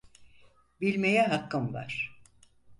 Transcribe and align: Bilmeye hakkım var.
Bilmeye 0.81 1.27
hakkım 1.27 1.73
var. 1.73 2.21